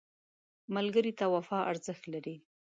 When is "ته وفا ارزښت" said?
1.19-2.03